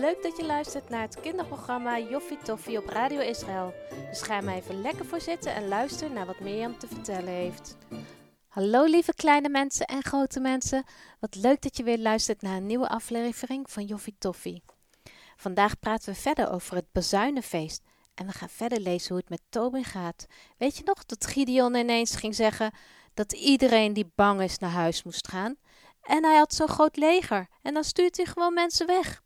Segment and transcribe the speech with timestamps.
[0.00, 3.74] Leuk dat je luistert naar het kinderprogramma Joffie Toffie op Radio Israël.
[4.10, 7.76] Dus ga maar even lekker voor zitten en luister naar wat Mirjam te vertellen heeft.
[8.48, 10.84] Hallo lieve kleine mensen en grote mensen.
[11.20, 14.62] Wat leuk dat je weer luistert naar een nieuwe aflevering van Joffie Toffie.
[15.36, 17.82] Vandaag praten we verder over het Bazuinenfeest.
[18.14, 20.26] En we gaan verder lezen hoe het met Tobin gaat.
[20.58, 22.72] Weet je nog dat Gideon ineens ging zeggen
[23.14, 25.56] dat iedereen die bang is naar huis moest gaan?
[26.02, 29.21] En hij had zo'n groot leger en dan stuurt hij gewoon mensen weg.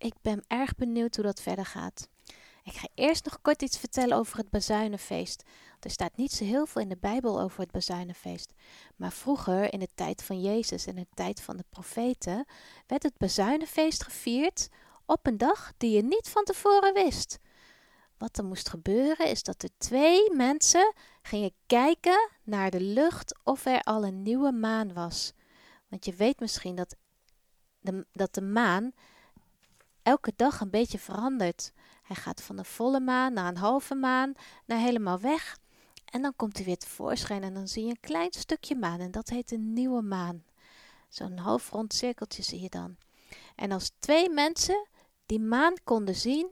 [0.00, 2.08] Ik ben erg benieuwd hoe dat verder gaat.
[2.62, 5.42] Ik ga eerst nog kort iets vertellen over het Bazuinenfeest.
[5.80, 8.52] Er staat niet zo heel veel in de Bijbel over het Bazuinenfeest.
[8.96, 12.44] Maar vroeger, in de tijd van Jezus en de tijd van de profeten,
[12.86, 14.68] werd het Bazuinenfeest gevierd
[15.06, 17.38] op een dag die je niet van tevoren wist.
[18.18, 23.64] Wat er moest gebeuren is dat er twee mensen gingen kijken naar de lucht of
[23.64, 25.32] er al een nieuwe maan was.
[25.88, 26.96] Want je weet misschien dat
[27.80, 28.92] de, dat de maan
[30.02, 31.72] elke dag een beetje verandert.
[32.02, 34.32] Hij gaat van een volle maan naar een halve maan,
[34.66, 35.58] naar helemaal weg.
[36.04, 39.10] En dan komt hij weer tevoorschijn en dan zie je een klein stukje maan en
[39.10, 40.44] dat heet een nieuwe maan.
[41.08, 42.96] Zo'n half rond cirkeltje zie je dan.
[43.54, 44.88] En als twee mensen
[45.26, 46.48] die maan konden zien,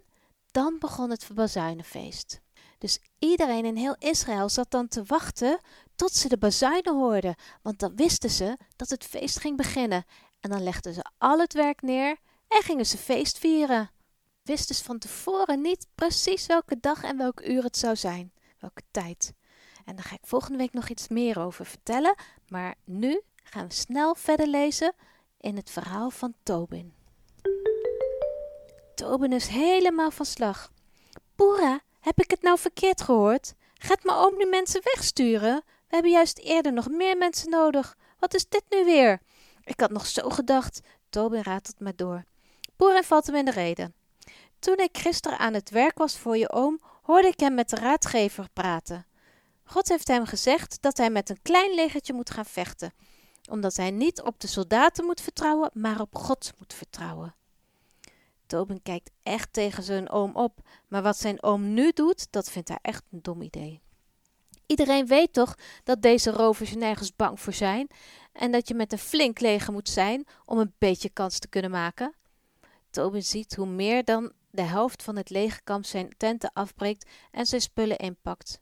[0.51, 2.41] dan begon het bazuinenfeest.
[2.79, 5.61] Dus iedereen in heel Israël zat dan te wachten
[5.97, 10.05] tot ze de bazuinen hoorden, want dan wisten ze dat het feest ging beginnen.
[10.41, 12.17] En dan legden ze al het werk neer
[12.49, 13.91] en gingen ze feest vieren.
[14.43, 18.83] Wisten dus van tevoren niet precies welke dag en welk uur het zou zijn, welke
[18.91, 19.33] tijd.
[19.85, 22.15] En daar ga ik volgende week nog iets meer over vertellen,
[22.49, 24.93] maar nu gaan we snel verder lezen
[25.41, 26.95] in het verhaal van Tobin.
[28.95, 30.73] Tobin is helemaal van slag.
[31.35, 33.55] Poera, heb ik het nou verkeerd gehoord?
[33.75, 35.63] Gaat mijn oom nu mensen wegsturen?
[35.65, 37.97] We hebben juist eerder nog meer mensen nodig.
[38.19, 39.21] Wat is dit nu weer?
[39.65, 40.81] Ik had nog zo gedacht.
[41.11, 42.25] Tobin ratelt maar door.
[42.79, 43.95] Poera valt hem in de reden.
[44.59, 47.77] Toen ik gisteren aan het werk was voor je oom, hoorde ik hem met de
[47.77, 49.07] raadgever praten.
[49.65, 52.93] God heeft hem gezegd dat hij met een klein legertje moet gaan vechten,
[53.51, 57.35] omdat hij niet op de soldaten moet vertrouwen, maar op God moet vertrouwen.
[58.47, 60.59] Tobin kijkt echt tegen zijn oom op,
[60.89, 63.81] maar wat zijn oom nu doet, dat vindt hij echt een dom idee.
[64.67, 65.55] Iedereen weet toch
[65.85, 67.89] dat deze rovers nergens bang voor zijn
[68.33, 71.71] en dat je met een flink leger moet zijn om een beetje kans te kunnen
[71.71, 72.17] maken.
[72.91, 77.61] Tobin ziet hoe meer dan de helft van het legerkamp zijn tenten afbreekt en zijn
[77.61, 78.61] spullen inpakt.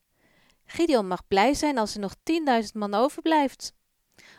[0.65, 3.75] Gideon mag blij zijn als er nog tienduizend man overblijft.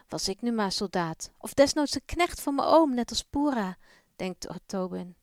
[0.07, 3.77] Was ik nu maar soldaat, of desnoods een knecht van mijn oom, net als Pura,
[4.15, 5.15] denkt Tobin.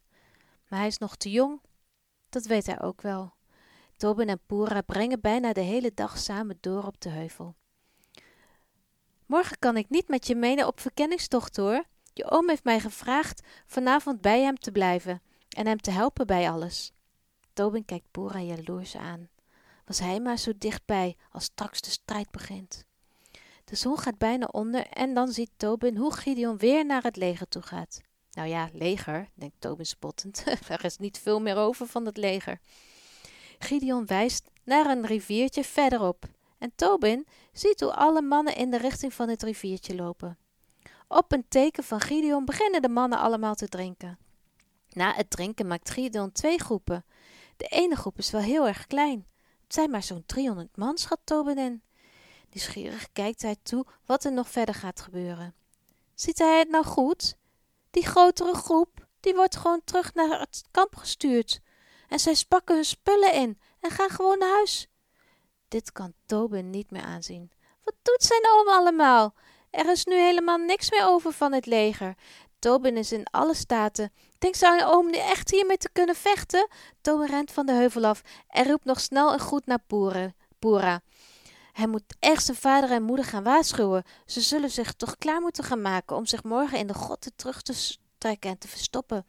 [0.68, 1.60] Maar hij is nog te jong,
[2.28, 3.34] dat weet hij ook wel.
[3.96, 7.54] Tobin en Pura brengen bijna de hele dag samen door op de heuvel.
[9.26, 11.84] Morgen kan ik niet met je menen op verkenningstocht hoor.
[12.16, 16.50] Je oom heeft mij gevraagd vanavond bij hem te blijven en hem te helpen bij
[16.50, 16.92] alles.
[17.52, 19.28] Tobin kijkt Pura jaloers aan.
[19.84, 22.86] Was hij maar zo dichtbij als straks de strijd begint.
[23.64, 27.48] De zon gaat bijna onder en dan ziet Tobin hoe Gideon weer naar het leger
[27.48, 28.00] toe gaat.
[28.30, 30.44] Nou ja, leger, denkt Tobin spottend.
[30.68, 32.60] er is niet veel meer over van het leger.
[33.58, 36.24] Gideon wijst naar een riviertje verderop.
[36.58, 40.38] En Tobin ziet hoe alle mannen in de richting van het riviertje lopen.
[41.08, 44.18] Op een teken van Gideon beginnen de mannen allemaal te drinken.
[44.92, 47.04] Na het drinken maakt Gideon twee groepen.
[47.56, 49.26] De ene groep is wel heel erg klein.
[49.62, 51.18] Het zijn maar zo'n 300 man, schat
[51.56, 51.82] in.
[52.50, 55.54] Nieuwsgierig kijkt hij toe wat er nog verder gaat gebeuren.
[56.14, 57.36] Ziet hij het nou goed?
[57.90, 61.60] Die grotere groep, die wordt gewoon terug naar het kamp gestuurd.
[62.08, 64.88] En zij spakken hun spullen in en gaan gewoon naar huis.
[65.68, 67.50] Dit kan Tobin niet meer aanzien.
[67.84, 69.34] Wat doet zijn oom allemaal?
[69.74, 72.14] Er is nu helemaal niks meer over van het leger.
[72.58, 74.12] Tobin is in alle staten.
[74.38, 76.68] Denkt zijn oom nu echt hiermee te kunnen vechten?
[77.00, 79.84] Tobin rent van de heuvel af en roept nog snel een groet naar
[80.58, 81.00] Poera.
[81.72, 84.04] Hij moet echt zijn vader en moeder gaan waarschuwen.
[84.26, 87.62] Ze zullen zich toch klaar moeten gaan maken om zich morgen in de grotten terug
[87.62, 89.26] te trekken en te verstoppen.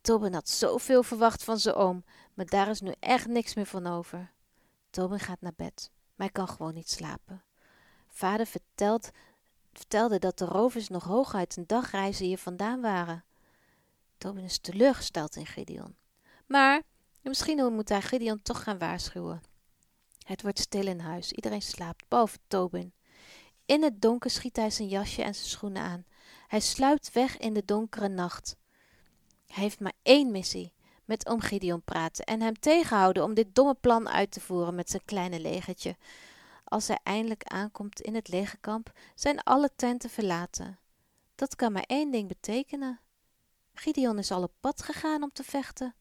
[0.00, 2.04] Tobin had zoveel verwacht van zijn oom,
[2.34, 4.32] maar daar is nu echt niks meer van over.
[4.90, 7.42] Tobin gaat naar bed, maar hij kan gewoon niet slapen.
[8.08, 9.10] Vader vertelt,
[9.76, 13.24] vertelde dat de rovers nog hooguit een dagreizen hier vandaan waren.
[14.18, 15.96] Tobin is teleurgesteld in Gideon.
[16.46, 16.82] Maar
[17.22, 19.42] misschien moet hij Gideon toch gaan waarschuwen.
[20.26, 22.92] Het wordt stil in huis, iedereen slaapt, behalve Tobin.
[23.66, 26.04] In het donker schiet hij zijn jasje en zijn schoenen aan.
[26.46, 28.56] Hij sluipt weg in de donkere nacht.
[29.46, 30.72] Hij heeft maar één missie:
[31.04, 34.90] met oom Gideon praten en hem tegenhouden om dit domme plan uit te voeren met
[34.90, 35.96] zijn kleine legertje.
[36.74, 40.78] Als hij eindelijk aankomt in het legerkamp, zijn alle tenten verlaten.
[41.34, 43.00] Dat kan maar één ding betekenen.
[43.74, 45.94] Gideon is al op pad gegaan om te vechten.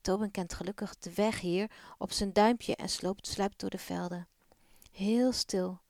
[0.00, 4.28] Tobin kent gelukkig de weg hier op zijn duimpje en sloopt sluipt door de velden.
[4.90, 5.80] Heel stil,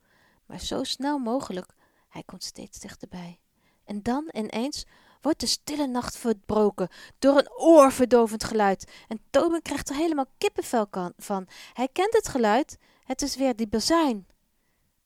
[0.45, 1.73] maar zo snel mogelijk.
[2.07, 3.39] Hij komt steeds dichterbij.
[3.85, 4.85] En dan ineens
[5.21, 6.89] wordt de stille nacht verbroken
[7.19, 8.91] door een oorverdovend geluid.
[9.07, 10.87] En Tobin krijgt er helemaal kippenvel
[11.17, 11.47] van.
[11.73, 12.77] Hij kent het geluid.
[13.09, 14.27] Het is weer die bazuin.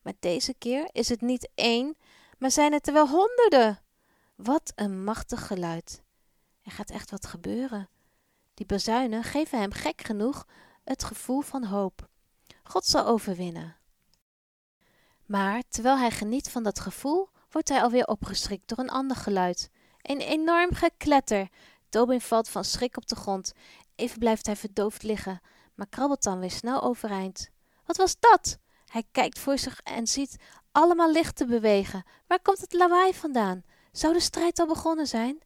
[0.01, 1.97] Maar deze keer is het niet één,
[2.37, 3.81] maar zijn het er wel honderden.
[4.35, 6.01] Wat een machtig geluid.
[6.61, 7.89] Er gaat echt wat gebeuren.
[8.53, 10.47] Die bazuinen geven hem gek genoeg
[10.83, 12.07] het gevoel van hoop.
[12.63, 13.75] God zal overwinnen.
[15.25, 19.69] Maar terwijl hij geniet van dat gevoel, wordt hij alweer opgeschrikt door een ander geluid.
[20.01, 21.49] Een enorm gekletter.
[21.89, 23.53] Tobin valt van schrik op de grond.
[23.95, 25.41] Even blijft hij verdoofd liggen,
[25.75, 27.51] maar krabbelt dan weer snel overeind.
[27.85, 28.57] Wat was dat?
[28.85, 30.35] Hij kijkt voor zich en ziet
[30.71, 32.03] allemaal lichten bewegen.
[32.27, 33.63] Waar komt het lawaai vandaan?
[33.91, 35.41] Zou de strijd al begonnen zijn?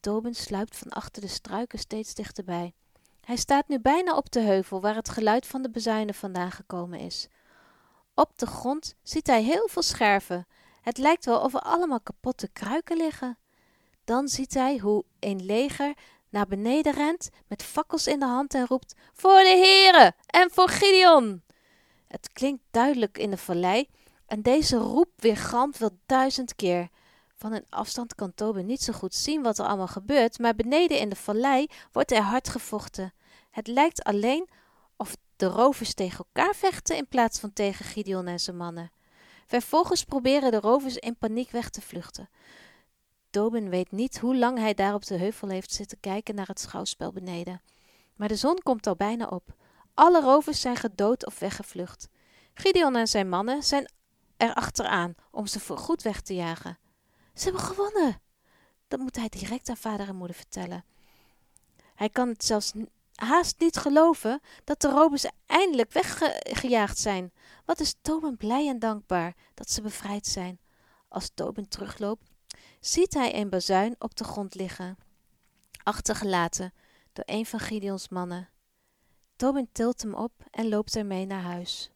[0.00, 2.74] Tobin sluipt van achter de struiken steeds dichterbij.
[3.20, 6.98] Hij staat nu bijna op de heuvel waar het geluid van de bezuinen vandaan gekomen
[6.98, 7.28] is.
[8.14, 10.46] Op de grond ziet hij heel veel scherven.
[10.80, 13.38] Het lijkt wel of er allemaal kapotte kruiken liggen.
[14.04, 15.94] Dan ziet hij hoe een leger
[16.28, 20.68] naar beneden rent met fakkels in de hand en roept: Voor de heren en voor
[20.68, 21.42] Gideon!
[22.08, 23.88] Het klinkt duidelijk in de vallei
[24.26, 26.88] en deze roep weergalmt wel duizend keer.
[27.34, 30.98] Van een afstand kan Tobin niet zo goed zien wat er allemaal gebeurt, maar beneden
[30.98, 33.12] in de vallei wordt er hard gevochten.
[33.50, 34.48] Het lijkt alleen
[34.96, 38.90] of de rovers tegen elkaar vechten in plaats van tegen Gideon en zijn mannen.
[39.46, 42.28] Vervolgens proberen de rovers in paniek weg te vluchten.
[43.30, 46.60] Tobin weet niet hoe lang hij daar op de heuvel heeft zitten kijken naar het
[46.60, 47.62] schouwspel beneden.
[48.16, 49.54] Maar de zon komt al bijna op.
[49.98, 52.08] Alle rovers zijn gedood of weggevlucht.
[52.54, 53.92] Gideon en zijn mannen zijn
[54.36, 56.78] er achteraan om ze voorgoed weg te jagen.
[57.34, 58.20] Ze hebben gewonnen!
[58.88, 60.84] Dat moet hij direct aan vader en moeder vertellen.
[61.94, 62.72] Hij kan het zelfs
[63.14, 67.32] haast niet geloven dat de rovers eindelijk weggejaagd zijn.
[67.64, 70.60] Wat is Tobin blij en dankbaar dat ze bevrijd zijn.
[71.08, 72.30] Als Tobin terugloopt,
[72.80, 74.98] ziet hij een bazuin op de grond liggen,
[75.82, 76.72] achtergelaten
[77.12, 78.48] door een van Gideons mannen.
[79.38, 81.90] Tobin tilt hem op en loopt ermee naar huis.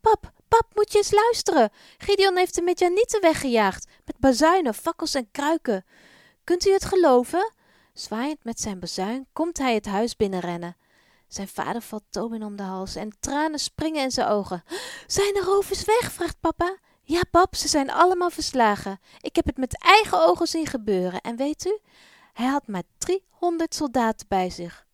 [0.00, 1.70] Pap, pap, moet je eens luisteren.
[1.98, 5.84] Gideon heeft de Midjanieten weggejaagd, met bazuinen, fakkels en kruiken.
[6.44, 7.52] Kunt u het geloven?
[7.94, 10.76] Zwaaiend met zijn bazuin komt hij het huis binnenrennen.
[11.28, 14.62] Zijn vader valt Tobin om de hals en tranen springen in zijn ogen.
[15.06, 16.12] Zijn de rovers weg?
[16.12, 16.76] vraagt papa.
[17.02, 19.00] Ja, pap, ze zijn allemaal verslagen.
[19.20, 21.20] Ik heb het met eigen ogen zien gebeuren.
[21.20, 21.78] En weet u,
[22.32, 24.88] hij had maar driehonderd soldaten bij zich.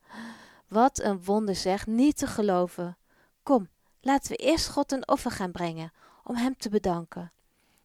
[0.68, 2.98] Wat een wonder zeg, niet te geloven.
[3.42, 3.68] Kom,
[4.00, 5.92] laten we eerst God een offer gaan brengen,
[6.24, 7.32] om hem te bedanken.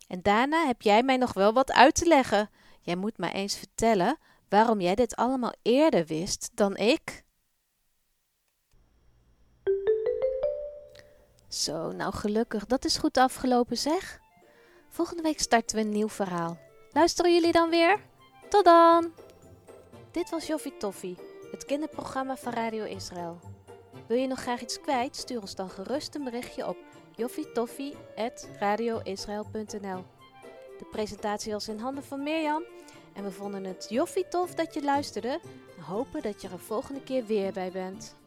[0.08, 2.50] En daarna heb jij mij nog wel wat uit te leggen.
[2.82, 4.18] Jij moet mij eens vertellen
[4.50, 7.24] waarom jij dit allemaal eerder wist dan ik.
[11.48, 14.20] Zo, nou gelukkig, dat is goed afgelopen zeg.
[14.90, 16.58] Volgende week starten we een nieuw verhaal.
[16.92, 18.00] Luisteren jullie dan weer?
[18.50, 19.14] Tot dan!
[20.12, 21.18] Dit was Joffie Toffie,
[21.66, 23.40] kinderprogramma van Radio Israël.
[24.08, 25.16] Wil je nog graag iets kwijt?
[25.16, 26.78] Stuur ons dan gerust een berichtje op
[27.16, 30.04] joffietoffie.radioisrael.nl
[30.78, 32.64] De presentatie was in handen van Mirjam
[33.14, 35.40] en we vonden het joffie tof dat je luisterde
[35.78, 38.20] en hopen dat je er volgende keer weer bij bent.